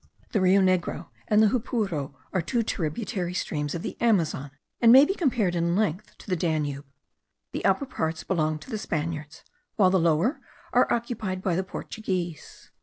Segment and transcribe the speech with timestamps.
[0.31, 4.49] The Rio Negro and the Jupuro are two tributary streams of the Amazon,
[4.81, 6.87] and may be compared in length to the Danube.
[7.51, 9.43] The upper parts belong to the Spaniards,
[9.75, 10.41] while the lower
[10.73, 12.71] are occupied by the Portuguese.